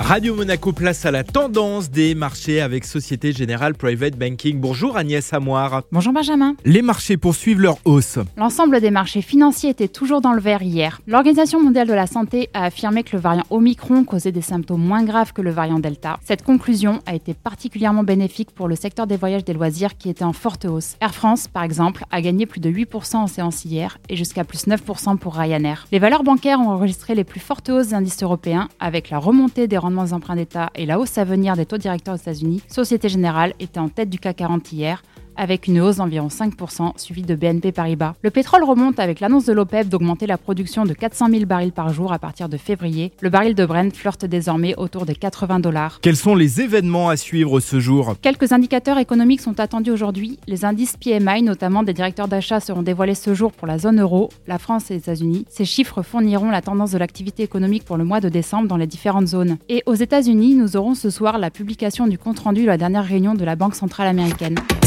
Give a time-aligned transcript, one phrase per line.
[0.00, 4.58] Radio Monaco place à la tendance des marchés avec Société Générale Private Banking.
[4.58, 5.82] Bonjour Agnès Amoir.
[5.92, 6.56] Bonjour Benjamin.
[6.64, 8.18] Les marchés poursuivent leur hausse.
[8.38, 11.02] L'ensemble des marchés financiers était toujours dans le vert hier.
[11.06, 15.04] L'Organisation mondiale de la santé a affirmé que le variant Omicron causait des symptômes moins
[15.04, 16.18] graves que le variant Delta.
[16.24, 20.24] Cette conclusion a été particulienrement bénéfique pour le secteur des voyages des loisirs qui était
[20.24, 20.96] en forte hausse.
[21.02, 24.66] Air France, par exemple, a gagné plus de 8% en séance hier et jusqu'à plus
[24.66, 25.86] 9% pour Ryanair.
[25.92, 29.68] Les valeurs bancaires ont enregistré les plus fortes hausses des indices européens avec la remontée
[29.68, 32.62] des rendements rendements emprunts d'État et la hausse à venir des taux directeurs aux États-Unis,
[32.68, 35.02] Société Générale était en tête du CAC 40 hier,
[35.36, 38.14] avec une hausse d'environ 5%, suivie de BNP Paribas.
[38.22, 41.92] Le pétrole remonte avec l'annonce de l'OPEP d'augmenter la production de 400 000 barils par
[41.92, 43.12] jour à partir de février.
[43.20, 45.98] Le baril de Brent flirte désormais autour des 80 dollars.
[46.00, 48.14] Quels sont les événements à suivre ce jour?
[48.22, 50.38] Quelques indicateurs économiques sont attendus aujourd'hui.
[50.46, 54.28] Les indices PMI, notamment des directeurs d'achat, seront dévoilés ce jour pour la zone euro,
[54.46, 55.46] la France et les États-Unis.
[55.48, 58.86] Ces chiffres fourniront la tendance de l'activité économique pour le mois de décembre dans les
[58.86, 59.58] différentes zones.
[59.68, 63.34] Et aux États-Unis, nous aurons ce soir la publication du compte-rendu de la dernière réunion
[63.34, 64.56] de la Banque centrale américaine.